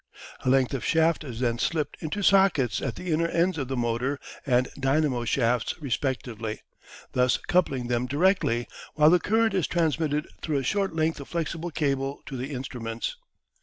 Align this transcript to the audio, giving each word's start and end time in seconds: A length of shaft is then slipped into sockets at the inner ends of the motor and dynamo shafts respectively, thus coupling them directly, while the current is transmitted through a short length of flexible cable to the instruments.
A 0.43 0.49
length 0.49 0.73
of 0.73 0.83
shaft 0.83 1.23
is 1.23 1.39
then 1.41 1.59
slipped 1.59 1.95
into 2.01 2.23
sockets 2.23 2.81
at 2.81 2.95
the 2.95 3.11
inner 3.11 3.27
ends 3.27 3.59
of 3.59 3.67
the 3.67 3.77
motor 3.77 4.19
and 4.47 4.67
dynamo 4.79 5.25
shafts 5.25 5.79
respectively, 5.79 6.63
thus 7.11 7.37
coupling 7.37 7.85
them 7.85 8.07
directly, 8.07 8.67
while 8.95 9.11
the 9.11 9.19
current 9.19 9.53
is 9.53 9.67
transmitted 9.67 10.25
through 10.41 10.57
a 10.57 10.63
short 10.63 10.95
length 10.95 11.19
of 11.19 11.27
flexible 11.27 11.69
cable 11.69 12.23
to 12.25 12.35
the 12.35 12.51
instruments. 12.51 13.15